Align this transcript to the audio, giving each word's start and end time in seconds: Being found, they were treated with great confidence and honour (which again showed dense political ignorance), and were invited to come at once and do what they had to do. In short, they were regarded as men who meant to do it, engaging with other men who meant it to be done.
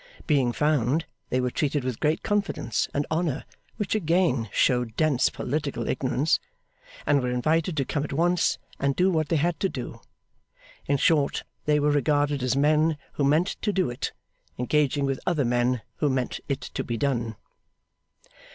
Being 0.25 0.51
found, 0.51 1.05
they 1.29 1.39
were 1.39 1.51
treated 1.51 1.83
with 1.83 1.99
great 1.99 2.23
confidence 2.23 2.87
and 2.91 3.05
honour 3.11 3.45
(which 3.77 3.93
again 3.93 4.49
showed 4.51 4.95
dense 4.95 5.29
political 5.29 5.87
ignorance), 5.87 6.39
and 7.05 7.21
were 7.21 7.29
invited 7.29 7.77
to 7.77 7.85
come 7.85 8.03
at 8.03 8.11
once 8.11 8.57
and 8.79 8.95
do 8.95 9.11
what 9.11 9.29
they 9.29 9.35
had 9.35 9.59
to 9.59 9.69
do. 9.69 10.01
In 10.87 10.97
short, 10.97 11.43
they 11.65 11.79
were 11.79 11.91
regarded 11.91 12.41
as 12.41 12.55
men 12.55 12.97
who 13.13 13.23
meant 13.23 13.49
to 13.61 13.71
do 13.71 13.91
it, 13.91 14.11
engaging 14.57 15.05
with 15.05 15.19
other 15.27 15.45
men 15.45 15.83
who 15.97 16.09
meant 16.09 16.39
it 16.49 16.61
to 16.61 16.83
be 16.83 16.97
done. 16.97 17.35